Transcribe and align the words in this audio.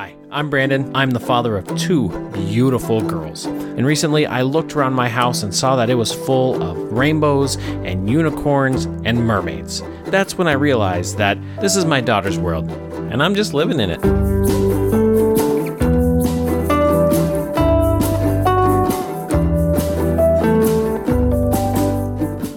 Hi, 0.00 0.16
I'm 0.30 0.48
Brandon. 0.48 0.90
I'm 0.96 1.10
the 1.10 1.20
father 1.20 1.58
of 1.58 1.66
two 1.76 2.08
beautiful 2.30 3.02
girls. 3.02 3.44
And 3.44 3.84
recently 3.84 4.24
I 4.24 4.40
looked 4.40 4.74
around 4.74 4.94
my 4.94 5.10
house 5.10 5.42
and 5.42 5.54
saw 5.54 5.76
that 5.76 5.90
it 5.90 5.94
was 5.94 6.10
full 6.10 6.62
of 6.62 6.78
rainbows 6.90 7.58
and 7.84 8.08
unicorns 8.08 8.86
and 9.04 9.18
mermaids. 9.18 9.82
That's 10.06 10.38
when 10.38 10.48
I 10.48 10.52
realized 10.52 11.18
that 11.18 11.36
this 11.60 11.76
is 11.76 11.84
my 11.84 12.00
daughter's 12.00 12.38
world, 12.38 12.70
and 13.12 13.22
I'm 13.22 13.34
just 13.34 13.52
living 13.52 13.78
in 13.78 13.90
it. 13.90 13.98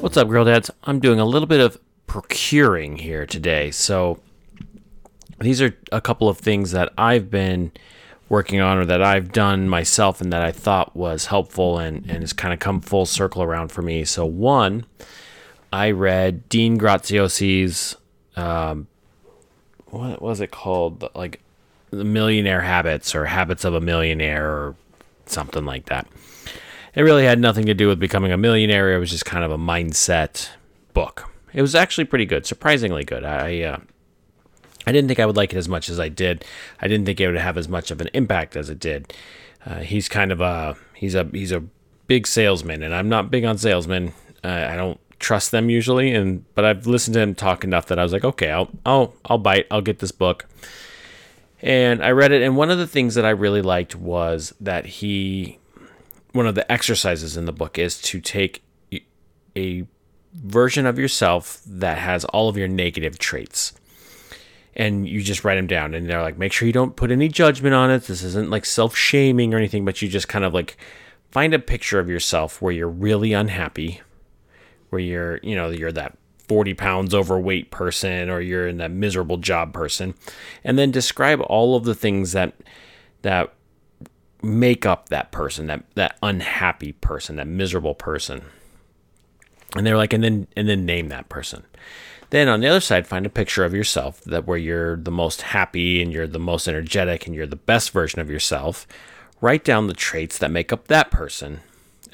What's 0.02 0.16
up, 0.16 0.30
girl 0.30 0.46
dads? 0.46 0.72
I'm 0.86 1.02
doing 1.02 1.20
a 1.20 1.26
little 1.26 1.50
bit 1.50 1.60
of 1.60 1.78
procuring 2.08 3.00
here 3.00 3.26
today. 3.26 3.70
So, 3.72 4.22
these 5.44 5.62
are 5.62 5.78
a 5.92 6.02
couple 6.02 6.30
of 6.30 6.38
things 6.38 6.72
that 6.72 6.92
I've 6.98 7.30
been 7.30 7.72
working 8.30 8.60
on 8.60 8.78
or 8.78 8.86
that 8.86 9.02
I've 9.02 9.32
done 9.32 9.70
myself 9.70 10.22
and 10.22 10.34
that 10.34 10.42
I 10.42 10.52
thought 10.52 10.96
was 10.96 11.28
helpful 11.28 11.78
and, 11.78 11.98
and 12.10 12.22
has 12.22 12.34
kind 12.34 12.54
of 12.54 12.60
come 12.60 12.82
full 12.82 13.06
circle 13.06 13.44
around 13.44 13.68
for 13.72 13.82
me. 13.82 14.06
So, 14.06 14.26
one, 14.26 14.86
I 15.72 15.92
read 15.92 16.50
Dean 16.50 16.80
Graziosi's, 16.80 17.96
um, 18.36 18.88
what 19.88 20.22
was 20.22 20.42
it 20.42 20.52
called? 20.52 21.08
Like 21.14 21.42
The 21.92 22.04
Millionaire 22.04 22.62
Habits 22.62 23.14
or 23.14 23.26
Habits 23.26 23.66
of 23.66 23.74
a 23.74 23.82
Millionaire 23.82 24.50
or 24.50 24.76
something 25.26 25.66
like 25.66 25.86
that. 25.86 26.08
It 26.96 27.02
really 27.02 27.26
had 27.26 27.40
nothing 27.40 27.66
to 27.66 27.74
do 27.74 27.88
with 27.88 28.00
becoming 28.00 28.32
a 28.32 28.38
millionaire. 28.38 28.94
It 28.94 29.00
was 29.00 29.10
just 29.10 29.26
kind 29.26 29.44
of 29.44 29.52
a 29.52 29.58
mindset 29.58 30.50
book. 30.94 31.30
It 31.54 31.62
was 31.62 31.76
actually 31.76 32.06
pretty 32.06 32.26
good, 32.26 32.46
surprisingly 32.46 33.04
good. 33.04 33.24
I 33.24 33.62
uh, 33.62 33.78
I 34.86 34.92
didn't 34.92 35.08
think 35.08 35.20
I 35.20 35.26
would 35.26 35.38
like 35.38 35.54
it 35.54 35.58
as 35.58 35.70
much 35.70 35.90
as 35.90 36.00
I 36.00 36.10
did. 36.10 36.46
I 36.82 36.88
didn't 36.88 37.06
think 37.06 37.20
it 37.20 37.28
would 37.28 37.38
have 37.38 37.58
as 37.58 37.70
much 37.70 37.92
of 37.92 38.02
an 38.02 38.10
impact 38.14 38.56
as 38.56 38.70
it 38.70 38.80
did. 38.80 39.14
Uh, 39.66 39.80
he's 39.80 40.10
kind 40.10 40.32
of 40.32 40.42
a 40.42 40.76
he's 40.94 41.16
a 41.16 41.24
he's 41.32 41.52
a 41.52 41.64
big 42.08 42.28
salesman, 42.28 42.84
and 42.84 42.94
I'm 42.94 43.10
not 43.10 43.32
big 43.32 43.46
on 43.46 43.58
salesmen. 43.58 44.14
Uh, 44.44 44.68
I 44.70 44.76
don't 44.76 45.00
trust 45.20 45.52
them 45.52 45.70
usually, 45.70 46.14
and 46.14 46.44
but 46.54 46.66
I've 46.66 46.86
listened 46.86 47.14
to 47.14 47.22
him 47.22 47.34
talk 47.34 47.64
enough 47.64 47.88
that 47.88 47.98
I 47.98 48.04
was 48.04 48.12
like, 48.12 48.26
okay, 48.26 48.52
I'll 48.52 48.70
I'll 48.86 49.14
I'll 49.26 49.38
bite. 49.38 49.68
I'll 49.72 49.82
get 49.82 50.00
this 50.00 50.12
book. 50.12 50.48
And 51.62 52.04
I 52.04 52.12
read 52.12 52.34
it, 52.34 52.42
and 52.42 52.58
one 52.58 52.70
of 52.70 52.78
the 52.78 52.88
things 52.88 53.16
that 53.16 53.24
I 53.24 53.30
really 53.30 53.62
liked 53.62 53.96
was 53.96 54.54
that 54.60 54.86
he, 54.86 55.60
one 56.34 56.46
of 56.46 56.56
the 56.56 56.70
exercises 56.70 57.38
in 57.38 57.46
the 57.46 57.54
book 57.54 57.80
is 57.80 58.02
to 58.02 58.20
take 58.20 58.62
a 59.56 59.86
version 60.34 60.86
of 60.86 61.00
yourself 61.00 61.62
that 61.66 62.00
has 62.00 62.26
all 62.26 62.50
of 62.50 62.58
your 62.58 62.68
negative 62.68 63.18
traits 63.18 63.72
and 64.76 65.08
you 65.08 65.22
just 65.22 65.44
write 65.44 65.56
them 65.56 65.68
down 65.68 65.94
and 65.94 66.10
they're 66.10 66.22
like 66.22 66.38
make 66.38 66.52
sure 66.52 66.66
you 66.66 66.74
don't 66.74 66.96
put 66.96 67.12
any 67.12 67.28
judgment 67.28 67.76
on 67.76 67.92
it. 67.92 68.04
This 68.04 68.24
isn't 68.24 68.50
like 68.50 68.66
self-shaming 68.66 69.54
or 69.54 69.58
anything 69.58 69.86
but 69.86 70.02
you 70.02 70.08
just 70.08 70.28
kind 70.28 70.46
of 70.46 70.54
like 70.54 70.78
find 71.32 71.54
a 71.54 71.60
picture 71.60 72.00
of 72.00 72.10
yourself 72.10 72.62
where 72.62 72.74
you're 72.74 72.88
really 72.88 73.34
unhappy 73.34 74.02
where 74.90 75.00
you're 75.00 75.40
you 75.42 75.56
know 75.56 75.70
you're 75.70 75.92
that 75.92 76.16
40 76.48 76.74
pounds 76.74 77.14
overweight 77.16 77.72
person 77.72 78.30
or 78.30 78.42
you're 78.42 78.68
in 78.68 78.78
that 78.78 78.92
miserable 78.92 79.38
job 79.38 79.74
person 79.74 80.14
and 80.64 80.78
then 80.78 80.92
describe 80.92 81.42
all 81.48 81.76
of 81.76 81.86
the 81.86 81.96
things 81.96 82.34
that 82.34 82.54
that 83.24 83.54
make 84.44 84.86
up 84.86 85.10
that 85.10 85.32
person 85.32 85.68
that 85.68 85.84
that 85.96 86.18
unhappy 86.22 86.92
person 86.92 87.38
that 87.38 87.48
miserable 87.48 87.96
person. 87.96 88.44
And 89.76 89.88
they're 89.88 89.98
like 89.98 90.14
and 90.14 90.24
then 90.24 90.48
and 90.56 90.70
then 90.70 90.86
name 90.86 91.10
that 91.10 91.30
person 91.30 91.64
then 92.34 92.50
on 92.50 92.62
the 92.62 92.68
other 92.68 92.80
side, 92.80 93.06
find 93.06 93.26
a 93.26 93.30
picture 93.30 93.64
of 93.64 93.74
yourself 93.74 94.22
that 94.22 94.48
where 94.48 94.58
you're 94.58 94.96
the 94.96 95.12
most 95.12 95.42
happy 95.42 96.02
and 96.02 96.12
you're 96.12 96.28
the 96.28 96.40
most 96.40 96.68
energetic 96.68 97.28
and 97.28 97.36
you're 97.36 97.46
the 97.46 97.56
best 97.56 97.92
version 97.92 98.20
of 98.20 98.30
yourself. 98.30 98.88
Write 99.40 99.64
down 99.64 99.88
the 99.88 99.94
traits 99.94 100.38
that 100.38 100.50
make 100.50 100.74
up 100.74 100.88
that 100.88 101.12
person 101.12 101.60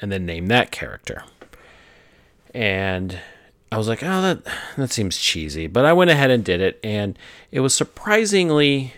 and 0.00 0.12
then 0.12 0.26
name 0.26 0.46
that 0.48 0.70
character. 0.70 1.24
And 2.52 3.18
I 3.72 3.78
was 3.78 3.86
like, 3.88 4.02
oh, 4.02 4.22
that 4.22 4.44
that 4.76 4.90
seems 4.90 5.16
cheesy, 5.16 5.66
but 5.66 5.84
I 5.84 5.92
went 5.92 6.10
ahead 6.10 6.30
and 6.30 6.44
did 6.44 6.60
it, 6.60 6.80
and 6.82 7.16
it 7.52 7.60
was 7.60 7.72
surprisingly, 7.72 8.94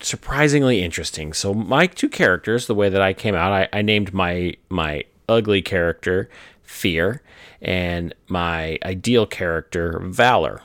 surprisingly 0.00 0.82
interesting. 0.82 1.32
So 1.32 1.52
my 1.52 1.86
two 1.88 2.08
characters, 2.08 2.66
the 2.66 2.76
way 2.76 2.88
that 2.88 3.02
I 3.02 3.12
came 3.12 3.34
out, 3.34 3.52
I, 3.52 3.68
I 3.72 3.82
named 3.82 4.14
my 4.14 4.54
my 4.68 5.04
ugly 5.28 5.62
character 5.62 6.28
Fear, 6.70 7.20
and 7.60 8.14
my 8.28 8.78
ideal 8.84 9.26
character, 9.26 9.98
Valor. 10.02 10.62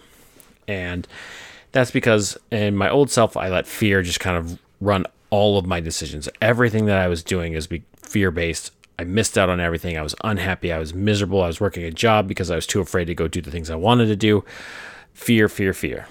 And 0.67 1.07
that's 1.71 1.91
because 1.91 2.38
in 2.51 2.77
my 2.77 2.89
old 2.89 3.09
self, 3.09 3.35
I 3.35 3.49
let 3.49 3.67
fear 3.67 4.01
just 4.03 4.19
kind 4.19 4.38
of 4.38 4.59
run 4.79 5.05
all 5.31 5.57
of 5.57 5.66
my 5.66 5.79
decisions. 5.79 6.29
Everything 6.41 6.85
that 6.85 6.97
I 6.97 7.07
was 7.07 7.23
doing 7.23 7.53
is 7.53 7.67
fear 7.97 8.31
based. 8.31 8.71
I 8.97 9.03
missed 9.03 9.38
out 9.38 9.49
on 9.49 9.59
everything. 9.59 9.97
I 9.97 10.03
was 10.03 10.16
unhappy. 10.23 10.71
I 10.71 10.79
was 10.79 10.93
miserable. 10.93 11.41
I 11.41 11.47
was 11.47 11.59
working 11.59 11.83
a 11.83 11.91
job 11.91 12.27
because 12.27 12.49
I 12.49 12.55
was 12.55 12.67
too 12.67 12.79
afraid 12.79 13.05
to 13.05 13.16
go 13.16 13.27
do 13.27 13.41
the 13.41 13.51
things 13.51 13.69
I 13.69 13.75
wanted 13.75 14.05
to 14.05 14.16
do. 14.16 14.45
Fear, 15.13 15.49
fear, 15.49 15.73
fear. 15.73 16.07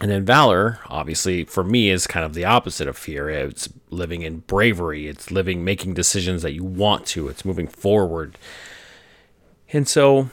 And 0.00 0.10
then 0.10 0.24
valor, 0.24 0.78
obviously, 0.86 1.44
for 1.44 1.64
me, 1.64 1.90
is 1.90 2.06
kind 2.06 2.24
of 2.24 2.34
the 2.34 2.44
opposite 2.44 2.86
of 2.86 2.96
fear. 2.96 3.28
It's 3.28 3.68
living 3.90 4.22
in 4.22 4.38
bravery. 4.40 5.08
It's 5.08 5.32
living, 5.32 5.64
making 5.64 5.94
decisions 5.94 6.42
that 6.42 6.52
you 6.52 6.62
want 6.62 7.04
to. 7.06 7.28
It's 7.28 7.44
moving 7.44 7.66
forward. 7.66 8.38
And 9.72 9.88
so 9.88 10.30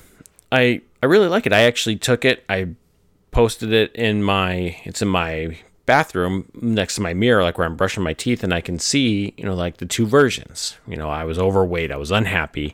I 0.52 0.81
I 1.02 1.08
really 1.08 1.28
like 1.28 1.46
it. 1.46 1.53
I 1.53 1.62
actually 1.62 1.98
took 1.98 2.26
it. 2.26 2.44
I 2.48 2.70
posted 3.31 3.74
it 3.74 3.94
in 3.96 4.24
my 4.24 4.78
it's 4.84 5.02
in 5.02 5.08
my 5.08 5.58
bathroom 5.86 6.50
next 6.56 6.96
to 6.96 7.02
my 7.02 7.14
mirror 7.14 7.44
like 7.44 7.58
where 7.58 7.68
I'm 7.68 7.76
brushing 7.76 8.02
my 8.02 8.14
teeth 8.14 8.44
and 8.44 8.53
I 8.53 8.62
can 8.62 8.80
see, 8.80 9.34
you 9.38 9.46
know, 9.46 9.53
like 9.53 9.78
the 9.78 9.86
two 9.86 10.06
versions. 10.06 10.78
You 10.88 10.96
know, 10.96 11.09
I 11.09 11.26
was 11.26 11.38
overweight, 11.38 11.92
I 11.92 11.97
was 11.97 12.12
unhappy. 12.12 12.74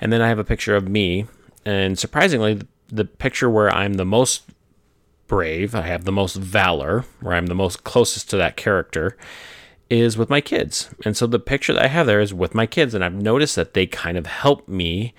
And 0.00 0.12
then 0.12 0.22
I 0.22 0.28
have 0.28 0.38
a 0.38 0.44
picture 0.44 0.74
of 0.74 0.88
me 0.88 1.26
and 1.64 1.98
surprisingly 1.98 2.54
the, 2.54 2.66
the 2.88 3.04
picture 3.04 3.50
where 3.50 3.70
I'm 3.70 3.94
the 3.94 4.04
most 4.04 4.42
brave, 5.28 5.74
I 5.74 5.82
have 5.82 6.04
the 6.04 6.12
most 6.12 6.34
valor, 6.34 7.04
where 7.20 7.34
I'm 7.34 7.46
the 7.46 7.54
most 7.54 7.84
closest 7.84 8.28
to 8.30 8.36
that 8.38 8.56
character 8.56 9.16
is 9.90 10.18
with 10.18 10.28
my 10.28 10.40
kids. 10.40 10.90
And 11.04 11.16
so 11.16 11.26
the 11.26 11.38
picture 11.38 11.72
that 11.72 11.84
I 11.84 11.88
have 11.88 12.06
there 12.06 12.20
is 12.20 12.34
with 12.34 12.54
my 12.54 12.66
kids 12.66 12.94
and 12.94 13.04
I've 13.04 13.14
noticed 13.14 13.56
that 13.56 13.74
they 13.74 13.86
kind 13.86 14.18
of 14.18 14.26
help 14.26 14.68
me 14.68 15.14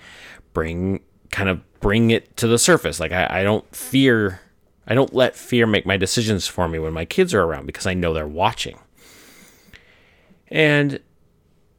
bring 0.52 1.00
kind 1.30 1.48
of 1.48 1.80
bring 1.80 2.10
it 2.10 2.36
to 2.36 2.46
the 2.46 2.58
surface. 2.58 3.00
Like 3.00 3.12
I, 3.12 3.26
I 3.40 3.42
don't 3.42 3.64
fear 3.74 4.40
I 4.86 4.94
don't 4.94 5.14
let 5.14 5.36
fear 5.36 5.66
make 5.66 5.86
my 5.86 5.96
decisions 5.96 6.46
for 6.46 6.68
me 6.68 6.78
when 6.78 6.92
my 6.92 7.04
kids 7.04 7.32
are 7.34 7.42
around 7.42 7.66
because 7.66 7.86
I 7.86 7.94
know 7.94 8.12
they're 8.12 8.26
watching. 8.26 8.78
And 10.48 11.00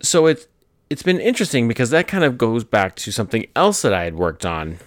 so 0.01 0.25
it's 0.25 0.47
it's 0.89 1.03
been 1.03 1.19
interesting 1.19 1.67
because 1.67 1.89
that 1.91 2.07
kind 2.07 2.23
of 2.23 2.37
goes 2.37 2.63
back 2.63 2.95
to 2.97 3.11
something 3.11 3.45
else 3.55 3.81
that 3.81 3.93
I 3.93 4.03
had 4.03 4.15
worked 4.15 4.45
on 4.45 4.79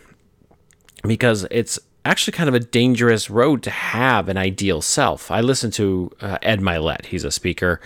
because 1.02 1.46
it's 1.50 1.78
actually 2.04 2.32
kind 2.32 2.48
of 2.48 2.54
a 2.54 2.60
dangerous 2.60 3.30
road 3.30 3.62
to 3.62 3.70
have 3.70 4.28
an 4.28 4.36
ideal 4.36 4.82
self. 4.82 5.30
I 5.30 5.40
listen 5.40 5.70
to 5.72 6.10
uh, 6.20 6.38
Ed 6.42 6.60
Mylett. 6.60 7.06
He's 7.06 7.24
a 7.24 7.30
speaker. 7.30 7.80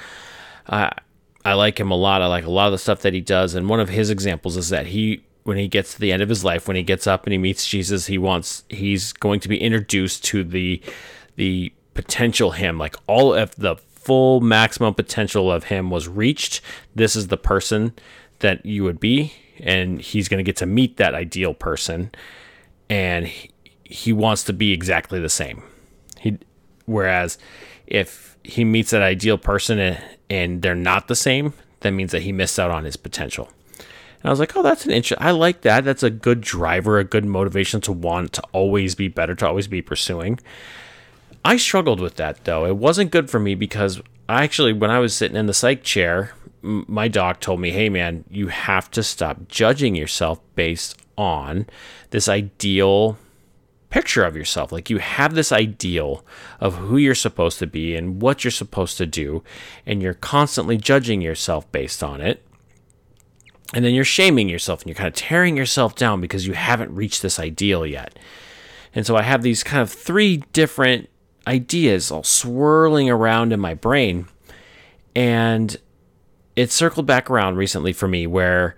Uh, 0.67 0.91
I 1.45 1.55
like 1.55 1.79
him 1.79 1.91
a 1.91 1.97
lot. 1.97 2.21
I 2.21 2.27
like 2.27 2.45
a 2.45 2.51
lot 2.51 2.67
of 2.67 2.73
the 2.73 2.79
stuff 2.79 3.03
that 3.03 3.15
he 3.15 3.21
does. 3.21 3.55
And 3.55 3.69
one 3.69 3.81
of 3.81 3.89
his 3.89 4.11
examples 4.11 4.57
is 4.57 4.69
that 4.71 4.87
he 4.87 5.25
when 5.45 5.57
he 5.57 5.67
gets 5.67 5.95
to 5.95 6.01
the 6.01 6.13
end 6.13 6.23
of 6.23 6.29
his 6.29 6.45
life, 6.45 6.69
when 6.69 6.77
he 6.77 6.83
gets 6.83 7.07
up 7.07 7.25
and 7.25 7.33
he 7.33 7.39
meets 7.39 7.67
Jesus, 7.67 8.07
he 8.07 8.19
wants 8.19 8.65
he's 8.69 9.15
going 9.15 9.41
to 9.41 9.49
be 9.49 9.59
introduced 9.59 10.25
to 10.27 10.45
the 10.45 10.83
the 11.37 11.73
potential 11.95 12.51
him, 12.51 12.77
like 12.79 12.97
all 13.07 13.33
of 13.33 13.55
the 13.57 13.77
full 13.77 14.41
maximum 14.41 14.93
potential 14.95 15.51
of 15.51 15.65
him 15.65 15.91
was 15.91 16.07
reached. 16.07 16.61
This 16.95 17.17
is 17.17 17.29
the 17.29 17.37
person 17.37 17.95
that 18.41 18.67
you 18.67 18.85
would 18.85 19.01
be, 19.01 19.33
and 19.59 20.01
he's 20.01 20.29
going 20.29 20.39
to 20.39 20.45
get 20.45 20.57
to 20.57 20.67
meet 20.67 20.99
that 20.99 21.15
ideal 21.15 21.55
person, 21.55 22.11
and 22.91 23.31
he 23.89 24.13
wants 24.13 24.45
to 24.45 24.53
be 24.53 24.73
exactly 24.73 25.19
the 25.19 25.31
same. 25.31 25.63
He, 26.21 26.39
whereas 26.85 27.39
if 27.87 28.37
he 28.45 28.65
meets 28.65 28.91
that 28.91 29.03
ideal 29.03 29.39
person 29.39 29.79
and, 29.79 30.05
and 30.29 30.63
they're 30.63 30.75
not 30.75 31.09
the 31.09 31.17
same, 31.17 31.55
that 31.81 31.93
means 31.93 32.13
that 32.13 32.23
he 32.23 32.33
missed 32.33 32.59
out 32.61 32.71
on 32.71 32.85
his 32.85 32.97
potential. 32.97 33.49
And 33.79 34.27
I 34.27 34.31
was 34.31 34.41
like, 34.41 34.55
oh, 34.57 34.63
that's 34.63 34.85
an 34.85 34.91
interest. 34.91 35.23
I 35.23 35.31
like 35.31 35.63
that. 35.63 35.85
That's 35.85 36.03
a 36.03 36.11
good 36.11 36.43
driver, 36.43 36.99
a 36.99 37.05
good 37.05 37.25
motivation 37.25 37.81
to 37.83 37.93
want 37.93 38.35
to 38.35 38.43
always 38.53 38.95
be 38.95 39.09
better, 39.09 39.35
to 39.37 39.47
always 39.47 39.69
be 39.69 39.81
pursuing. 39.81 40.39
I 41.45 41.57
struggled 41.57 42.01
with 42.01 42.17
that 42.17 42.45
though. 42.45 42.67
It 42.67 42.77
wasn't 42.77 43.11
good 43.11 43.31
for 43.31 43.39
me 43.39 43.55
because 43.55 44.03
I 44.29 44.45
actually, 44.45 44.75
when 44.75 44.91
I 44.91 44.99
was 44.99 45.15
sitting 45.15 45.37
in 45.37 45.47
the 45.47 45.55
psych 45.55 45.83
chair, 45.83 46.33
my 46.61 47.09
doc 47.09 47.41
told 47.41 47.61
me, 47.61 47.71
hey, 47.71 47.89
man, 47.89 48.25
you 48.29 48.49
have 48.49 48.91
to 48.91 49.03
stop 49.03 49.49
judging 49.49 49.95
yourself 49.95 50.41
based 50.55 51.01
on 51.17 51.67
this 52.11 52.29
ideal 52.29 53.17
picture 53.91 54.25
of 54.25 54.37
yourself. 54.37 54.73
Like 54.73 54.91
you 54.91 54.99
have 54.99 55.35
this 55.35 55.53
ideal 55.53 56.25
of 56.61 56.77
who 56.77 56.97
you're 56.97 57.15
supposed 57.15 57.59
to 57.61 57.67
be 57.67 57.97
and 57.97 58.21
what 58.21 58.45
you're 58.45 58.51
supposed 58.51 58.99
to 58.99 59.07
do, 59.07 59.43
and 59.87 60.03
you're 60.03 60.15
constantly 60.15 60.77
judging 60.77 61.21
yourself 61.21 61.71
based 61.73 62.03
on 62.03 62.21
it 62.21 62.45
and 63.75 63.85
then 63.85 63.95
you're 63.95 64.05
shaming 64.05 64.49
yourself 64.49 64.81
and 64.81 64.89
you're 64.89 64.97
kind 64.97 65.09
of 65.09 65.15
tearing 65.15 65.57
yourself 65.57 65.95
down 65.95 66.21
because 66.21 66.47
you 66.47 66.55
haven't 66.55 66.95
reached 66.95 67.23
this 67.23 67.39
ideal 67.39 67.85
yet. 67.85 68.19
And 68.95 69.05
so 69.05 69.17
I 69.17 69.23
have 69.23 69.43
these 69.43 69.63
kind 69.63 69.83
of 69.83 69.91
three 69.91 70.39
different 70.53 71.09
ideas 71.47 72.11
all 72.11 72.23
swirling 72.23 73.11
around 73.11 73.53
in 73.53 73.61
my 73.61 73.75
brain. 73.75 74.27
And 75.15 75.77
it 76.57 76.71
circled 76.71 77.07
back 77.07 77.31
around 77.31 77.57
recently 77.57 77.93
for 77.93 78.09
me 78.09 78.27
where 78.27 78.75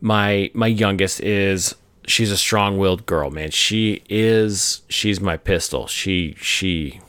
my 0.00 0.50
my 0.54 0.66
youngest 0.66 1.20
is 1.20 1.74
she's 2.10 2.30
a 2.30 2.36
strong-willed 2.36 3.06
girl, 3.06 3.30
man. 3.30 3.50
She 3.50 4.02
is 4.08 4.82
she's 4.88 5.20
my 5.20 5.36
pistol. 5.36 5.86
She 5.86 6.34
she 6.38 7.00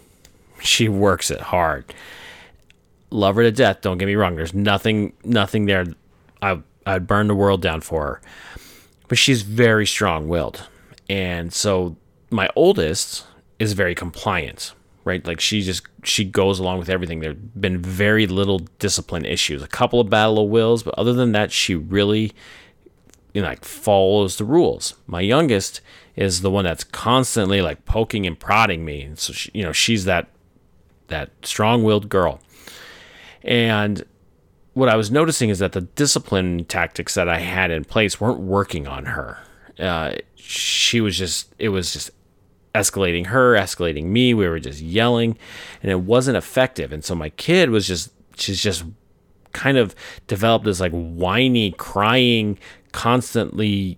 she 0.62 0.88
works 0.88 1.32
it 1.32 1.42
hard. 1.42 1.94
Love 3.10 3.36
her 3.36 3.44
to 3.44 3.52
death, 3.52 3.82
don't 3.82 3.98
get 3.98 4.06
me 4.06 4.16
wrong. 4.16 4.36
There's 4.36 4.54
nothing 4.54 5.14
nothing 5.24 5.66
there 5.66 5.86
I 6.42 6.60
I'd 6.86 7.08
burn 7.08 7.28
the 7.28 7.36
world 7.36 7.62
down 7.62 7.82
for 7.82 8.06
her. 8.06 8.22
But 9.08 9.18
she's 9.18 9.42
very 9.42 9.86
strong-willed. 9.86 10.68
And 11.10 11.52
so 11.52 11.98
my 12.30 12.50
oldest 12.56 13.26
is 13.60 13.74
very 13.74 13.94
compliant, 13.94 14.74
right? 15.04 15.26
Like 15.28 15.42
she 15.42 15.62
just 15.62 15.86
she 16.04 16.24
goes 16.24 16.60
along 16.60 16.80
with 16.80 16.90
everything. 16.90 17.20
There've 17.20 17.60
been 17.60 17.80
very 17.80 18.28
little 18.28 18.60
discipline 18.80 19.26
issues. 19.26 19.62
A 19.62 19.68
couple 19.68 20.00
of 20.00 20.10
battle 20.10 20.44
of 20.44 20.50
wills, 20.50 20.84
but 20.84 20.94
other 20.98 21.14
than 21.14 21.34
that, 21.34 21.52
she 21.52 21.76
really 21.76 22.32
you 23.34 23.42
know, 23.42 23.48
like 23.48 23.66
follows 23.66 24.38
the 24.38 24.46
rules. 24.46 24.96
My 25.08 25.22
youngest 25.22 25.82
is 26.16 26.42
the 26.42 26.52
one 26.52 26.66
that's 26.66 26.84
constantly 26.84 27.62
like 27.62 27.86
poking 27.86 28.26
and 28.26 28.40
prodding 28.40 28.84
me, 28.86 29.02
and 29.02 29.18
so 29.18 29.34
she, 29.34 29.52
you 29.54 29.64
know 29.64 29.72
she's 29.72 30.06
that 30.06 30.28
that 31.08 31.30
strong-willed 31.44 32.10
girl. 32.10 32.40
And 33.44 34.04
what 34.74 34.88
I 34.88 34.96
was 34.96 35.12
noticing 35.12 35.50
is 35.50 35.60
that 35.60 35.74
the 35.74 35.82
discipline 35.82 36.66
tactics 36.66 37.16
that 37.16 37.28
I 37.28 37.40
had 37.40 37.72
in 37.72 37.84
place 37.84 38.22
weren't 38.22 38.40
working 38.40 38.88
on 38.88 39.06
her. 39.06 39.40
Uh, 39.78 40.14
she 40.36 41.02
was 41.02 41.18
just 41.18 41.54
it 41.58 41.70
was 41.70 41.94
just 41.94 42.12
escalating 42.74 43.28
her, 43.28 43.54
escalating 43.56 44.06
me. 44.06 44.34
We 44.34 44.48
were 44.48 44.60
just 44.60 44.82
yelling, 44.82 45.38
and 45.82 45.92
it 45.92 46.02
wasn't 46.02 46.38
effective. 46.38 46.92
And 46.92 47.04
so 47.04 47.16
my 47.16 47.30
kid 47.30 47.70
was 47.70 47.88
just 47.88 48.12
she's 48.36 48.62
just 48.62 48.84
kind 49.52 49.78
of 49.78 49.96
developed 50.28 50.66
this 50.66 50.80
like 50.80 50.94
whiny, 50.94 51.72
crying, 51.72 52.58
constantly 52.92 53.98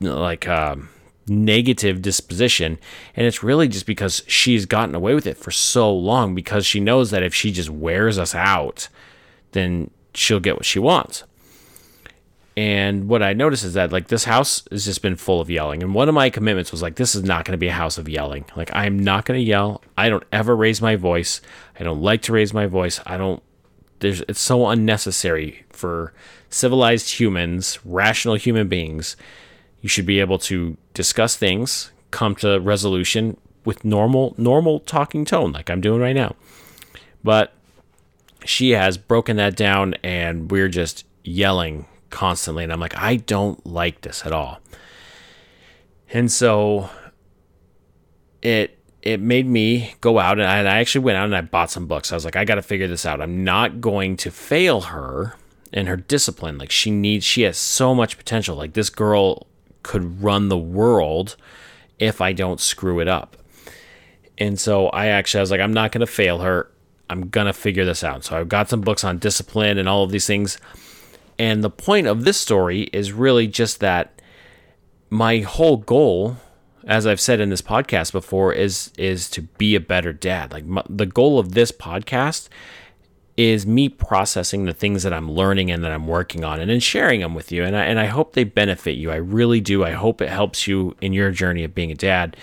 you 0.00 0.08
know, 0.08 0.20
like 0.20 0.48
um, 0.48 0.88
negative 1.28 2.02
disposition 2.02 2.78
and 3.14 3.26
it's 3.26 3.42
really 3.42 3.68
just 3.68 3.86
because 3.86 4.22
she's 4.26 4.66
gotten 4.66 4.94
away 4.94 5.14
with 5.14 5.26
it 5.26 5.36
for 5.36 5.50
so 5.50 5.92
long 5.92 6.34
because 6.34 6.64
she 6.64 6.80
knows 6.80 7.10
that 7.10 7.22
if 7.22 7.34
she 7.34 7.52
just 7.52 7.70
wears 7.70 8.18
us 8.18 8.34
out 8.34 8.88
then 9.52 9.90
she'll 10.14 10.40
get 10.40 10.56
what 10.56 10.64
she 10.64 10.78
wants. 10.78 11.24
And 12.56 13.08
what 13.08 13.22
i 13.22 13.34
noticed 13.34 13.64
is 13.64 13.74
that 13.74 13.92
like 13.92 14.08
this 14.08 14.24
house 14.24 14.66
has 14.70 14.84
just 14.84 15.00
been 15.00 15.16
full 15.16 15.40
of 15.40 15.48
yelling 15.48 15.82
and 15.82 15.94
one 15.94 16.08
of 16.08 16.14
my 16.14 16.28
commitments 16.28 16.72
was 16.72 16.82
like 16.82 16.96
this 16.96 17.14
is 17.14 17.22
not 17.22 17.44
going 17.44 17.52
to 17.52 17.58
be 17.58 17.68
a 17.68 17.72
house 17.72 17.98
of 17.98 18.08
yelling. 18.08 18.44
Like 18.56 18.70
i'm 18.72 18.98
not 18.98 19.24
going 19.24 19.38
to 19.38 19.44
yell. 19.44 19.82
I 19.96 20.08
don't 20.08 20.24
ever 20.32 20.56
raise 20.56 20.82
my 20.82 20.96
voice. 20.96 21.40
I 21.78 21.84
don't 21.84 22.02
like 22.02 22.22
to 22.22 22.32
raise 22.32 22.52
my 22.52 22.66
voice. 22.66 23.00
I 23.06 23.16
don't 23.16 23.42
there's 24.00 24.22
it's 24.22 24.40
so 24.40 24.66
unnecessary 24.68 25.64
for 25.70 26.12
civilized 26.50 27.18
humans, 27.18 27.78
rational 27.84 28.34
human 28.34 28.68
beings. 28.68 29.16
You 29.80 29.88
should 29.88 30.06
be 30.06 30.20
able 30.20 30.38
to 30.40 30.76
discuss 30.94 31.36
things, 31.36 31.92
come 32.10 32.34
to 32.36 32.58
resolution 32.58 33.36
with 33.64 33.84
normal 33.84 34.34
normal 34.38 34.80
talking 34.80 35.24
tone 35.24 35.52
like 35.52 35.68
I'm 35.68 35.80
doing 35.80 36.00
right 36.00 36.16
now. 36.16 36.34
But 37.22 37.52
she 38.44 38.70
has 38.70 38.96
broken 38.96 39.36
that 39.36 39.56
down 39.56 39.94
and 40.02 40.50
we're 40.50 40.68
just 40.68 41.04
yelling 41.24 41.86
constantly 42.10 42.64
and 42.64 42.72
I'm 42.72 42.80
like 42.80 42.96
I 42.96 43.16
don't 43.16 43.64
like 43.66 44.00
this 44.00 44.24
at 44.24 44.32
all. 44.32 44.60
And 46.10 46.32
so 46.32 46.88
it 48.42 48.78
it 49.02 49.20
made 49.20 49.46
me 49.46 49.94
go 50.00 50.18
out 50.18 50.38
and 50.38 50.48
I, 50.48 50.58
and 50.58 50.68
I 50.68 50.78
actually 50.78 51.04
went 51.04 51.18
out 51.18 51.26
and 51.26 51.36
I 51.36 51.40
bought 51.40 51.70
some 51.70 51.86
books. 51.86 52.10
I 52.10 52.16
was 52.16 52.24
like, 52.24 52.36
I 52.36 52.44
got 52.44 52.56
to 52.56 52.62
figure 52.62 52.88
this 52.88 53.06
out. 53.06 53.20
I'm 53.20 53.44
not 53.44 53.80
going 53.80 54.16
to 54.18 54.30
fail 54.30 54.82
her 54.82 55.34
in 55.72 55.86
her 55.86 55.96
discipline. 55.96 56.58
Like 56.58 56.70
she 56.70 56.90
needs, 56.90 57.24
she 57.24 57.42
has 57.42 57.56
so 57.56 57.94
much 57.94 58.16
potential. 58.16 58.56
Like 58.56 58.72
this 58.72 58.90
girl 58.90 59.46
could 59.82 60.22
run 60.22 60.48
the 60.48 60.58
world 60.58 61.36
if 61.98 62.20
I 62.20 62.32
don't 62.32 62.60
screw 62.60 63.00
it 63.00 63.08
up. 63.08 63.36
And 64.36 64.58
so 64.58 64.88
I 64.88 65.06
actually, 65.06 65.40
I 65.40 65.42
was 65.42 65.50
like, 65.50 65.60
I'm 65.60 65.72
not 65.72 65.92
going 65.92 66.00
to 66.00 66.06
fail 66.06 66.38
her. 66.38 66.70
I'm 67.10 67.28
going 67.28 67.46
to 67.46 67.52
figure 67.52 67.84
this 67.84 68.04
out. 68.04 68.24
So 68.24 68.38
I've 68.38 68.48
got 68.48 68.68
some 68.68 68.82
books 68.82 69.02
on 69.02 69.18
discipline 69.18 69.78
and 69.78 69.88
all 69.88 70.04
of 70.04 70.10
these 70.10 70.26
things. 70.26 70.58
And 71.38 71.64
the 71.64 71.70
point 71.70 72.06
of 72.06 72.24
this 72.24 72.38
story 72.38 72.82
is 72.92 73.12
really 73.12 73.46
just 73.46 73.80
that 73.80 74.20
my 75.10 75.38
whole 75.38 75.78
goal 75.78 76.36
as 76.88 77.06
I've 77.06 77.20
said 77.20 77.38
in 77.38 77.50
this 77.50 77.62
podcast 77.62 78.12
before, 78.12 78.52
is 78.52 78.90
is 78.96 79.28
to 79.30 79.42
be 79.42 79.74
a 79.74 79.80
better 79.80 80.12
dad. 80.12 80.52
Like 80.52 80.64
my, 80.64 80.82
the 80.88 81.06
goal 81.06 81.38
of 81.38 81.52
this 81.52 81.70
podcast 81.70 82.48
is 83.38 83.64
me 83.64 83.88
processing 83.88 84.64
the 84.64 84.72
things 84.74 85.04
that 85.04 85.12
I'm 85.12 85.30
learning 85.30 85.70
and 85.70 85.84
that 85.84 85.92
I'm 85.92 86.08
working 86.08 86.44
on, 86.44 86.58
and 86.58 86.68
then 86.68 86.80
sharing 86.80 87.20
them 87.20 87.36
with 87.36 87.52
you. 87.52 87.62
And 87.62 87.76
I, 87.76 87.84
and 87.84 88.00
I 88.00 88.06
hope 88.06 88.32
they 88.32 88.42
benefit 88.42 88.96
you. 88.96 89.12
I 89.12 89.16
really 89.16 89.60
do. 89.60 89.84
I 89.84 89.92
hope 89.92 90.20
it 90.20 90.28
helps 90.28 90.66
you 90.66 90.96
in 91.00 91.12
your 91.12 91.30
journey 91.30 91.62
of 91.62 91.72
being 91.72 91.92
a 91.92 91.94
dad, 91.94 92.36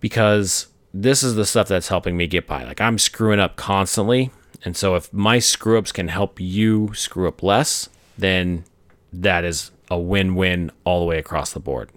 because 0.00 0.66
this 0.92 1.22
is 1.22 1.36
the 1.36 1.46
stuff 1.46 1.68
that's 1.68 1.86
helping 1.86 2.16
me 2.16 2.26
get 2.26 2.48
by. 2.48 2.64
Like 2.64 2.80
I'm 2.80 2.98
screwing 2.98 3.38
up 3.38 3.54
constantly, 3.54 4.32
and 4.64 4.76
so 4.76 4.96
if 4.96 5.12
my 5.12 5.38
screw 5.38 5.78
ups 5.78 5.92
can 5.92 6.08
help 6.08 6.40
you 6.40 6.92
screw 6.92 7.28
up 7.28 7.40
less, 7.40 7.88
then 8.18 8.64
that 9.12 9.44
is 9.44 9.70
a 9.92 9.98
win-win 9.98 10.72
all 10.82 10.98
the 10.98 11.06
way 11.06 11.18
across 11.18 11.52
the 11.52 11.60
board. 11.60 11.88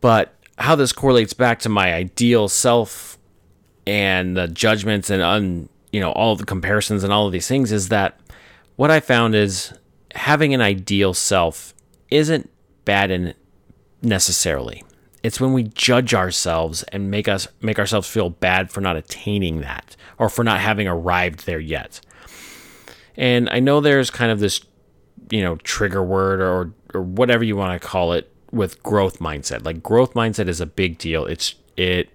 But 0.00 0.34
how 0.56 0.76
this 0.76 0.92
correlates 0.92 1.34
back 1.34 1.58
to 1.60 1.68
my 1.68 1.92
ideal 1.92 2.48
self 2.48 3.18
and 3.86 4.34
the 4.34 4.48
judgments 4.48 5.10
and 5.10 5.20
un, 5.20 5.68
you 5.94 6.00
know 6.00 6.10
all 6.10 6.34
the 6.34 6.44
comparisons 6.44 7.04
and 7.04 7.12
all 7.12 7.26
of 7.26 7.32
these 7.32 7.46
things 7.46 7.70
is 7.70 7.88
that 7.88 8.18
what 8.74 8.90
I 8.90 8.98
found 8.98 9.36
is 9.36 9.72
having 10.12 10.52
an 10.52 10.60
ideal 10.60 11.14
self 11.14 11.72
isn't 12.10 12.50
bad 12.84 13.12
in 13.12 13.32
necessarily. 14.02 14.82
It's 15.22 15.40
when 15.40 15.52
we 15.52 15.62
judge 15.62 16.12
ourselves 16.12 16.82
and 16.84 17.12
make 17.12 17.28
us 17.28 17.46
make 17.60 17.78
ourselves 17.78 18.08
feel 18.08 18.28
bad 18.28 18.72
for 18.72 18.80
not 18.80 18.96
attaining 18.96 19.60
that 19.60 19.94
or 20.18 20.28
for 20.28 20.42
not 20.42 20.58
having 20.58 20.88
arrived 20.88 21.46
there 21.46 21.60
yet. 21.60 22.00
And 23.16 23.48
I 23.50 23.60
know 23.60 23.80
there's 23.80 24.10
kind 24.10 24.32
of 24.32 24.40
this, 24.40 24.60
you 25.30 25.42
know, 25.42 25.56
trigger 25.58 26.02
word 26.02 26.40
or 26.40 26.74
or 26.92 27.02
whatever 27.02 27.44
you 27.44 27.56
want 27.56 27.80
to 27.80 27.86
call 27.86 28.14
it 28.14 28.32
with 28.50 28.82
growth 28.82 29.20
mindset. 29.20 29.64
Like 29.64 29.80
growth 29.80 30.14
mindset 30.14 30.48
is 30.48 30.60
a 30.60 30.66
big 30.66 30.98
deal. 30.98 31.24
It's 31.24 31.54
it 31.76 32.10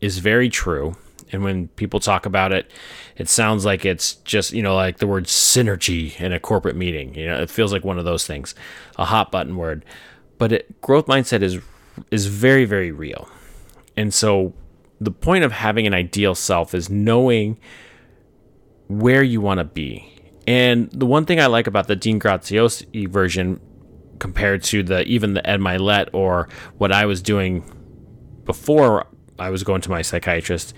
is 0.00 0.18
very 0.18 0.48
true. 0.48 0.96
And 1.32 1.42
when 1.42 1.68
people 1.68 1.98
talk 1.98 2.26
about 2.26 2.52
it, 2.52 2.70
it 3.16 3.28
sounds 3.28 3.64
like 3.64 3.84
it's 3.84 4.14
just, 4.16 4.52
you 4.52 4.62
know, 4.62 4.74
like 4.74 4.98
the 4.98 5.06
word 5.06 5.24
synergy 5.24 6.18
in 6.20 6.32
a 6.32 6.38
corporate 6.38 6.76
meeting. 6.76 7.14
You 7.14 7.26
know, 7.26 7.40
it 7.40 7.50
feels 7.50 7.72
like 7.72 7.84
one 7.84 7.98
of 7.98 8.04
those 8.04 8.26
things, 8.26 8.54
a 8.98 9.06
hot 9.06 9.32
button 9.32 9.56
word. 9.56 9.84
But 10.38 10.52
it, 10.52 10.80
growth 10.80 11.06
mindset 11.06 11.42
is 11.42 11.58
is 12.10 12.26
very 12.26 12.64
very 12.64 12.90
real. 12.90 13.28
And 13.96 14.12
so 14.12 14.54
the 15.00 15.10
point 15.10 15.44
of 15.44 15.52
having 15.52 15.86
an 15.86 15.94
ideal 15.94 16.34
self 16.34 16.74
is 16.74 16.88
knowing 16.88 17.58
where 18.88 19.22
you 19.22 19.40
want 19.40 19.58
to 19.58 19.64
be. 19.64 20.08
And 20.46 20.90
the 20.90 21.06
one 21.06 21.24
thing 21.24 21.40
I 21.40 21.46
like 21.46 21.66
about 21.66 21.86
the 21.86 21.96
Dean 21.96 22.20
Graziosi 22.20 23.08
version 23.08 23.60
compared 24.18 24.62
to 24.64 24.82
the 24.82 25.02
even 25.04 25.34
the 25.34 25.48
Ed 25.48 25.60
Mylett 25.60 26.08
or 26.12 26.48
what 26.78 26.92
I 26.92 27.06
was 27.06 27.22
doing 27.22 27.64
before 28.44 29.06
I 29.38 29.50
was 29.50 29.62
going 29.64 29.80
to 29.82 29.90
my 29.90 30.02
psychiatrist 30.02 30.74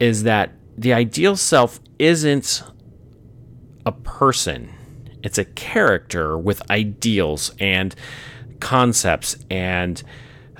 is 0.00 0.24
that 0.24 0.52
the 0.76 0.92
ideal 0.92 1.36
self 1.36 1.78
isn't 1.98 2.62
a 3.86 3.92
person. 3.92 4.70
It's 5.22 5.38
a 5.38 5.44
character 5.44 6.38
with 6.38 6.68
ideals 6.70 7.54
and 7.60 7.94
concepts 8.60 9.36
and 9.50 10.02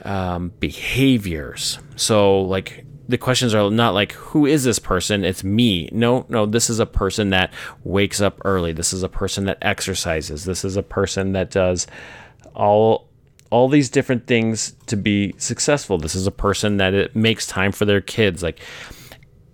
um, 0.04 0.52
behaviors. 0.61 1.78
So, 1.97 2.42
like, 2.42 2.85
the 3.09 3.18
questions 3.18 3.54
are 3.54 3.70
not 3.70 3.94
like, 3.94 4.12
who 4.12 4.47
is 4.47 4.64
this 4.64 4.78
person? 4.78 5.25
It's 5.25 5.42
me. 5.42 5.88
No, 5.90 6.26
no, 6.28 6.47
this 6.47 6.70
is 6.70 6.78
a 6.78 6.87
person 6.87 7.30
that 7.30 7.52
wakes 7.82 8.20
up 8.20 8.40
early. 8.44 8.73
This 8.73 8.92
is 8.92 9.02
a 9.02 9.09
person 9.09 9.47
that 9.47 9.59
exercises. 9.62 10.44
This 10.44 10.64
is 10.64 10.76
a 10.76 10.82
person 10.82 11.32
that 11.32 11.50
does 11.50 11.87
all 12.54 13.09
all 13.50 13.68
these 13.68 13.90
different 13.90 14.28
things 14.28 14.76
to 14.87 14.97
be 14.97 15.35
successful. 15.37 15.99
This 15.99 16.14
is 16.14 16.28
a 16.28 16.30
person 16.30 16.76
that 16.76 16.94
it 16.94 17.16
makes 17.16 17.49
time 17.49 17.73
for 17.73 17.85
their 17.85 18.00
kids. 18.00 18.44
Like 18.44 18.61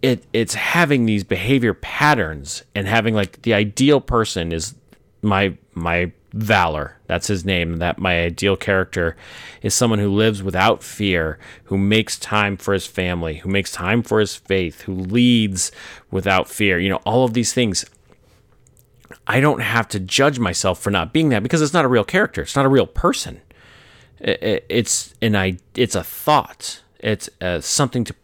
it 0.03 0.25
it's 0.33 0.55
having 0.55 1.07
these 1.07 1.25
behavior 1.25 1.75
patterns 1.75 2.63
and 2.75 2.87
having 2.87 3.15
like 3.15 3.43
the 3.43 3.55
ideal 3.55 4.01
person 4.01 4.53
is 4.53 4.75
my 5.23 5.57
my 5.75 6.13
valor 6.33 6.99
that's 7.07 7.29
his 7.29 7.45
name 7.47 7.79
that 7.79 7.99
my 7.99 8.21
ideal 8.21 8.57
character 8.57 9.17
is 9.63 9.75
someone 9.75 9.99
who 9.99 10.11
lives 10.13 10.43
without 10.43 10.83
fear 10.83 11.39
who 11.65 11.79
makes 11.79 12.19
time 12.19 12.57
for 12.57 12.75
his 12.75 12.87
family 12.87 13.37
who 13.37 13.49
makes 13.49 13.73
time 13.73 14.03
for 14.03 14.21
his 14.21 14.37
faith 14.37 14.83
who 14.83 14.93
leads 14.95 15.73
without 16.11 16.49
fear 16.49 16.79
you 16.79 16.89
know 16.89 17.01
all 17.05 17.25
of 17.25 17.33
these 17.35 17.53
things. 17.53 17.85
I 19.29 19.41
don't 19.41 19.61
have 19.61 19.89
to 19.89 20.01
judge 20.01 20.39
myself 20.39 20.81
for 20.81 20.91
not 20.91 21.13
being 21.13 21.31
that 21.31 21.43
because 21.43 21.63
it's 21.63 21.73
not 21.73 21.85
a 21.85 21.89
real 21.89 22.05
character 22.05 22.43
it's 22.43 22.57
not 22.57 22.67
a 22.67 22.69
real 22.69 22.87
person. 22.87 23.41
It's 24.21 25.15
an 25.23 25.59
it's 25.75 25.95
a 25.95 26.05
thought 26.05 26.83
It's 27.01 27.29
uh, 27.41 27.61
something 27.61 28.05
to 28.05 28.15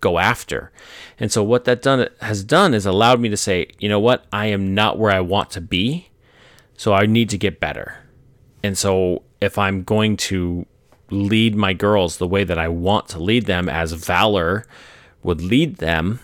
go 0.00 0.18
after. 0.18 0.70
And 1.18 1.30
so 1.30 1.42
what 1.42 1.64
that 1.64 1.82
done 1.82 2.08
has 2.20 2.44
done 2.44 2.74
is 2.74 2.86
allowed 2.86 3.20
me 3.20 3.28
to 3.28 3.36
say, 3.36 3.68
you 3.78 3.88
know 3.88 4.00
what, 4.00 4.24
I 4.32 4.46
am 4.46 4.74
not 4.74 4.98
where 4.98 5.12
I 5.12 5.20
want 5.20 5.50
to 5.50 5.60
be, 5.60 6.10
so 6.76 6.92
I 6.92 7.06
need 7.06 7.28
to 7.30 7.38
get 7.38 7.60
better. 7.60 7.98
And 8.62 8.76
so 8.76 9.22
if 9.40 9.58
I'm 9.58 9.82
going 9.82 10.16
to 10.16 10.66
lead 11.10 11.56
my 11.56 11.72
girls 11.72 12.18
the 12.18 12.28
way 12.28 12.44
that 12.44 12.58
I 12.58 12.68
want 12.68 13.08
to 13.08 13.18
lead 13.18 13.46
them 13.46 13.68
as 13.68 13.92
Valor 13.92 14.66
would 15.22 15.40
lead 15.40 15.76
them, 15.76 16.20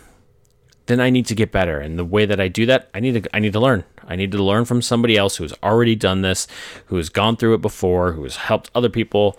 then 0.86 1.00
I 1.00 1.10
need 1.10 1.26
to 1.26 1.34
get 1.34 1.50
better. 1.50 1.78
And 1.78 1.98
the 1.98 2.04
way 2.04 2.26
that 2.26 2.40
I 2.40 2.48
do 2.48 2.66
that, 2.66 2.90
I 2.94 3.00
need 3.00 3.22
to 3.22 3.36
I 3.36 3.38
need 3.38 3.54
to 3.54 3.60
learn. 3.60 3.84
I 4.06 4.16
need 4.16 4.32
to 4.32 4.42
learn 4.42 4.66
from 4.66 4.82
somebody 4.82 5.16
else 5.16 5.36
who's 5.36 5.54
already 5.62 5.94
done 5.94 6.20
this, 6.20 6.46
who 6.86 6.96
has 6.96 7.08
gone 7.08 7.36
through 7.36 7.54
it 7.54 7.62
before, 7.62 8.12
who 8.12 8.22
has 8.24 8.36
helped 8.36 8.70
other 8.74 8.90
people. 8.90 9.38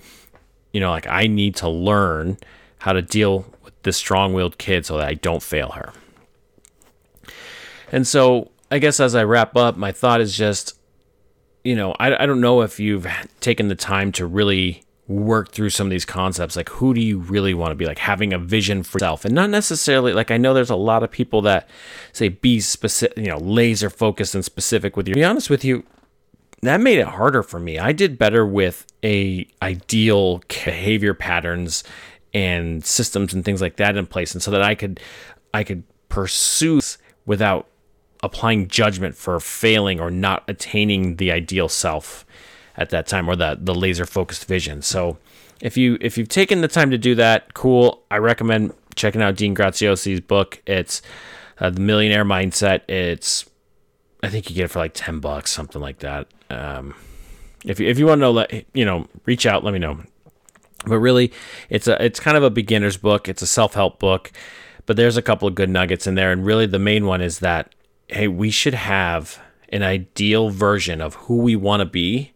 You 0.73 0.79
know, 0.79 0.89
like 0.89 1.07
I 1.07 1.27
need 1.27 1.55
to 1.57 1.69
learn 1.69 2.37
how 2.79 2.93
to 2.93 3.01
deal 3.01 3.45
this 3.85 3.97
strong-willed 3.97 4.57
kid 4.57 4.85
so 4.85 4.97
that 4.97 5.07
I 5.07 5.13
don't 5.13 5.41
fail 5.41 5.69
her. 5.69 5.93
And 7.91 8.05
so, 8.05 8.51
I 8.69 8.79
guess 8.79 8.99
as 8.99 9.15
I 9.15 9.23
wrap 9.23 9.55
up, 9.55 9.77
my 9.77 9.93
thought 9.93 10.19
is 10.19 10.35
just 10.35 10.77
you 11.65 11.75
know, 11.75 11.95
I, 11.99 12.23
I 12.23 12.25
don't 12.27 12.39
know 12.39 12.61
if 12.61 12.79
you've 12.79 13.07
taken 13.41 13.67
the 13.67 13.75
time 13.75 14.11
to 14.13 14.25
really 14.25 14.83
work 15.07 15.51
through 15.51 15.71
some 15.71 15.87
of 15.87 15.91
these 15.91 16.05
concepts. 16.05 16.55
Like 16.55 16.69
who 16.69 16.93
do 16.93 17.01
you 17.01 17.17
really 17.19 17.53
want 17.53 17.71
to 17.71 17.75
be? 17.75 17.85
Like 17.85 17.97
having 17.97 18.33
a 18.33 18.39
vision 18.39 18.83
for 18.83 18.97
yourself. 18.97 19.25
And 19.25 19.35
not 19.35 19.49
necessarily 19.49 20.13
like 20.13 20.31
i 20.31 20.37
know 20.37 20.53
there's 20.53 20.69
a 20.69 20.75
lot 20.75 21.03
of 21.03 21.11
people 21.11 21.41
that 21.41 21.67
say 22.13 22.29
be 22.29 22.59
specific 22.59 23.17
you 23.17 23.27
know 23.27 23.37
laser 23.37 23.89
focused 23.89 24.35
and 24.35 24.45
specific 24.45 24.95
with 24.95 25.07
you. 25.07 25.15
To 25.15 25.19
be 25.19 25.23
honest 25.23 25.49
with 25.49 25.65
you 25.65 25.83
that 26.61 26.81
made 26.81 26.97
it 26.97 27.07
harder 27.07 27.43
for 27.43 27.59
me. 27.59 27.77
I 27.77 27.91
did 27.91 28.17
better 28.17 28.45
with 28.45 28.87
a 29.03 29.47
ideal 29.61 30.41
behavior 30.47 31.13
patterns 31.13 31.83
and 32.35 32.85
systems 32.85 33.33
and 33.33 33.43
things 33.43 33.61
like 33.61 33.77
that 33.77 33.97
in 33.97 34.05
place 34.05 34.33
and 34.33 34.43
so 34.43 34.51
that 34.51 34.61
i 34.61 34.75
could 34.75 34.99
i 35.53 35.63
could 35.63 35.83
pursue 36.09 36.79
without 37.25 37.67
applying 38.23 38.67
judgment 38.67 39.15
for 39.15 39.39
failing 39.39 39.99
or 39.99 40.09
not 40.09 40.43
attaining 40.47 41.17
the 41.17 41.31
ideal 41.31 41.69
self 41.69 42.25
at 42.77 42.89
that 42.89 43.07
time 43.07 43.29
or 43.29 43.35
the 43.35 43.57
the 43.61 43.73
laser 43.73 44.05
focused 44.05 44.45
vision. 44.45 44.81
So 44.81 45.17
if 45.61 45.77
you 45.77 45.97
if 46.01 46.17
you've 46.17 46.29
taken 46.29 46.61
the 46.61 46.67
time 46.67 46.91
to 46.91 46.97
do 46.97 47.15
that, 47.15 47.53
cool. 47.53 48.03
I 48.11 48.17
recommend 48.17 48.73
checking 48.95 49.21
out 49.21 49.35
Dean 49.35 49.55
Graziosi's 49.55 50.21
book. 50.21 50.61
It's 50.65 51.01
uh, 51.59 51.69
the 51.69 51.79
Millionaire 51.79 52.25
Mindset. 52.25 52.89
It's 52.89 53.45
I 54.23 54.29
think 54.29 54.49
you 54.49 54.55
get 54.55 54.65
it 54.65 54.67
for 54.69 54.79
like 54.79 54.93
ten 54.93 55.19
bucks, 55.19 55.51
something 55.51 55.81
like 55.81 55.99
that. 55.99 56.27
Um, 56.49 56.95
if 57.63 57.79
you, 57.79 57.87
if 57.87 57.97
you 57.97 58.07
want 58.07 58.19
to 58.19 58.21
know, 58.21 58.31
let 58.31 58.65
you 58.73 58.85
know, 58.85 59.07
reach 59.25 59.45
out. 59.45 59.63
Let 59.63 59.73
me 59.73 59.79
know. 59.79 59.99
But 60.86 61.00
really, 61.00 61.32
it's 61.70 61.88
a 61.88 62.03
it's 62.03 62.20
kind 62.20 62.38
of 62.38 62.44
a 62.44 62.50
beginner's 62.50 62.98
book. 62.98 63.29
It's 63.29 63.41
a 63.41 63.48
self 63.48 63.74
help 63.74 64.00
book, 64.00 64.32
but 64.86 64.98
there's 64.98 65.17
a 65.17 65.22
couple 65.22 65.48
of 65.48 65.55
good 65.55 65.70
nuggets 65.70 66.05
in 66.05 66.15
there. 66.15 66.32
And 66.32 66.46
really, 66.46 66.65
the 66.65 66.79
main 66.79 67.05
one 67.05 67.22
is 67.22 67.39
that 67.39 67.74
hey, 68.08 68.27
we 68.27 68.51
should 68.51 68.75
have 68.75 69.39
an 69.70 69.82
ideal 69.82 70.50
version 70.50 71.01
of 71.01 71.15
who 71.15 71.38
we 71.38 71.55
want 71.55 71.82
to 71.82 71.86
be 71.86 72.34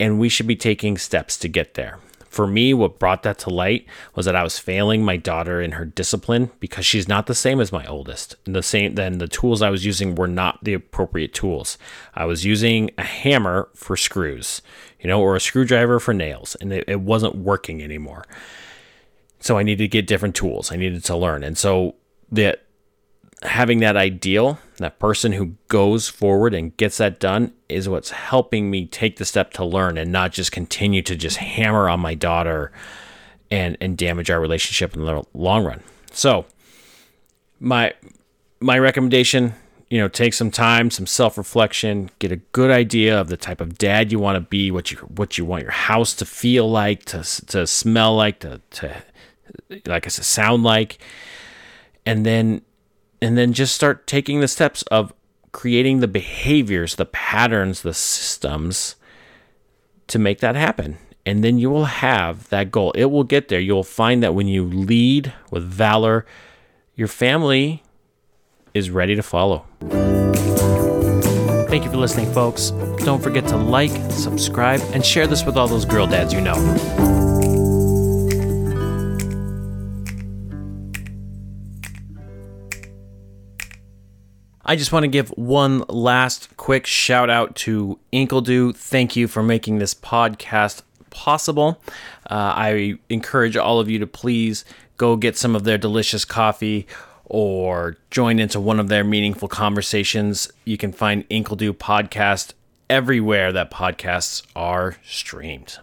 and 0.00 0.18
we 0.18 0.28
should 0.28 0.46
be 0.46 0.56
taking 0.56 0.96
steps 0.96 1.36
to 1.38 1.48
get 1.48 1.74
there. 1.74 1.98
For 2.28 2.46
me, 2.46 2.74
what 2.74 2.98
brought 2.98 3.22
that 3.22 3.38
to 3.40 3.50
light 3.50 3.86
was 4.14 4.26
that 4.26 4.36
I 4.36 4.42
was 4.42 4.58
failing 4.58 5.04
my 5.04 5.16
daughter 5.16 5.60
in 5.60 5.72
her 5.72 5.84
discipline 5.84 6.50
because 6.60 6.84
she's 6.84 7.08
not 7.08 7.26
the 7.26 7.34
same 7.34 7.60
as 7.60 7.72
my 7.72 7.86
oldest. 7.86 8.36
And 8.44 8.54
the 8.54 8.62
same 8.62 8.94
then 8.94 9.18
the 9.18 9.28
tools 9.28 9.62
I 9.62 9.70
was 9.70 9.84
using 9.84 10.14
were 10.14 10.28
not 10.28 10.62
the 10.62 10.74
appropriate 10.74 11.32
tools. 11.32 11.78
I 12.14 12.26
was 12.26 12.44
using 12.44 12.90
a 12.98 13.02
hammer 13.02 13.68
for 13.74 13.96
screws, 13.96 14.60
you 15.00 15.08
know, 15.08 15.20
or 15.20 15.36
a 15.36 15.40
screwdriver 15.40 15.98
for 15.98 16.12
nails, 16.12 16.54
and 16.60 16.72
it, 16.72 16.84
it 16.86 17.00
wasn't 17.00 17.36
working 17.36 17.82
anymore. 17.82 18.24
So 19.40 19.56
I 19.56 19.62
needed 19.62 19.84
to 19.84 19.88
get 19.88 20.06
different 20.06 20.34
tools. 20.34 20.70
I 20.70 20.76
needed 20.76 21.04
to 21.04 21.16
learn. 21.16 21.42
And 21.42 21.56
so 21.56 21.94
the 22.30 22.58
having 23.42 23.80
that 23.80 23.96
ideal, 23.96 24.58
that 24.78 24.98
person 24.98 25.32
who 25.32 25.54
goes 25.68 26.08
forward 26.08 26.54
and 26.54 26.76
gets 26.76 26.98
that 26.98 27.20
done 27.20 27.52
is 27.68 27.88
what's 27.88 28.10
helping 28.10 28.70
me 28.70 28.86
take 28.86 29.16
the 29.16 29.24
step 29.24 29.52
to 29.52 29.64
learn 29.64 29.96
and 29.96 30.10
not 30.10 30.32
just 30.32 30.50
continue 30.50 31.02
to 31.02 31.14
just 31.14 31.36
hammer 31.36 31.88
on 31.88 32.00
my 32.00 32.14
daughter 32.14 32.72
and 33.50 33.76
and 33.80 33.96
damage 33.96 34.30
our 34.30 34.40
relationship 34.40 34.94
in 34.94 35.04
the 35.04 35.24
long 35.34 35.64
run. 35.64 35.82
So, 36.10 36.46
my 37.60 37.94
my 38.60 38.78
recommendation, 38.78 39.54
you 39.88 39.98
know, 39.98 40.08
take 40.08 40.34
some 40.34 40.50
time, 40.50 40.90
some 40.90 41.06
self-reflection, 41.06 42.10
get 42.18 42.32
a 42.32 42.36
good 42.36 42.70
idea 42.70 43.18
of 43.18 43.28
the 43.28 43.36
type 43.36 43.60
of 43.60 43.78
dad 43.78 44.10
you 44.10 44.18
want 44.18 44.36
to 44.36 44.40
be, 44.40 44.70
what 44.70 44.90
you 44.90 44.98
what 44.98 45.38
you 45.38 45.44
want 45.44 45.62
your 45.62 45.72
house 45.72 46.14
to 46.14 46.26
feel 46.26 46.70
like, 46.70 47.04
to 47.06 47.22
to 47.46 47.66
smell 47.66 48.16
like, 48.16 48.40
to 48.40 48.60
to 48.70 49.02
like 49.86 50.06
I 50.06 50.08
said, 50.08 50.24
sound 50.24 50.62
like, 50.62 50.98
and 52.04 52.26
then 52.26 52.62
and 53.20 53.36
then 53.36 53.52
just 53.52 53.74
start 53.74 54.06
taking 54.06 54.40
the 54.40 54.48
steps 54.48 54.82
of 54.84 55.12
creating 55.52 56.00
the 56.00 56.08
behaviors, 56.08 56.94
the 56.96 57.06
patterns, 57.06 57.82
the 57.82 57.94
systems 57.94 58.96
to 60.06 60.18
make 60.18 60.40
that 60.40 60.56
happen. 60.56 60.98
And 61.26 61.44
then 61.44 61.58
you 61.58 61.68
will 61.68 61.86
have 61.86 62.48
that 62.48 62.70
goal. 62.70 62.92
It 62.92 63.06
will 63.06 63.24
get 63.24 63.48
there. 63.48 63.60
You'll 63.60 63.82
find 63.82 64.22
that 64.22 64.34
when 64.34 64.48
you 64.48 64.64
lead 64.64 65.32
with 65.50 65.64
valor, 65.64 66.24
your 66.94 67.08
family 67.08 67.82
is 68.72 68.90
ready 68.90 69.14
to 69.14 69.22
follow. 69.22 69.66
Thank 71.68 71.84
you 71.84 71.90
for 71.90 71.98
listening, 71.98 72.32
folks. 72.32 72.70
Don't 73.04 73.22
forget 73.22 73.46
to 73.48 73.56
like, 73.56 73.90
subscribe, 74.10 74.80
and 74.94 75.04
share 75.04 75.26
this 75.26 75.44
with 75.44 75.56
all 75.56 75.68
those 75.68 75.84
girl 75.84 76.06
dads 76.06 76.32
you 76.32 76.40
know. 76.40 77.27
I 84.68 84.76
just 84.76 84.92
want 84.92 85.04
to 85.04 85.08
give 85.08 85.30
one 85.30 85.82
last 85.88 86.54
quick 86.58 86.86
shout 86.86 87.30
out 87.30 87.56
to 87.56 87.98
Inkledo. 88.12 88.76
Thank 88.76 89.16
you 89.16 89.26
for 89.26 89.42
making 89.42 89.78
this 89.78 89.94
podcast 89.94 90.82
possible. 91.08 91.80
Uh, 92.30 92.52
I 92.54 92.98
encourage 93.08 93.56
all 93.56 93.80
of 93.80 93.88
you 93.88 93.98
to 93.98 94.06
please 94.06 94.66
go 94.98 95.16
get 95.16 95.38
some 95.38 95.56
of 95.56 95.64
their 95.64 95.78
delicious 95.78 96.26
coffee 96.26 96.86
or 97.24 97.96
join 98.10 98.38
into 98.38 98.60
one 98.60 98.78
of 98.78 98.88
their 98.88 99.04
meaningful 99.04 99.48
conversations. 99.48 100.50
You 100.66 100.76
can 100.76 100.92
find 100.92 101.26
Inkledo 101.30 101.72
podcast 101.72 102.52
everywhere 102.90 103.52
that 103.52 103.70
podcasts 103.70 104.42
are 104.54 104.96
streamed. 105.02 105.78